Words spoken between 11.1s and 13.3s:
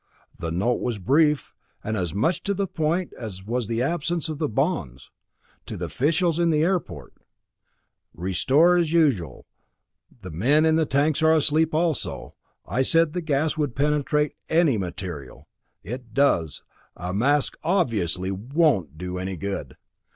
are asleep also I said the